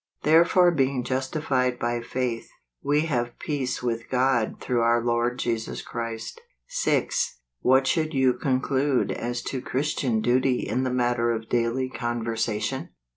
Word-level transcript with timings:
Therefore 0.23 0.71
being 0.71 1.03
justified 1.03 1.77
by 1.77 2.01
faith, 2.01 2.49
ice 2.83 3.03
have 3.03 3.37
peace 3.37 3.83
with 3.83 4.09
God 4.09 4.55
through 4.59 4.81
our 4.81 4.99
Lord 4.99 5.37
Jesus 5.37 5.83
Christ." 5.83 6.41
6. 6.69 7.37
What 7.59 7.85
should 7.85 8.11
you 8.15 8.33
conclude 8.33 9.11
as 9.11 9.43
to 9.43 9.61
Christian 9.61 10.19
duty 10.19 10.61
in 10.67 10.81
the 10.83 10.89
matter 10.89 11.29
of 11.31 11.49
daily 11.49 11.87
con¬ 11.87 12.23
versation 12.23 12.89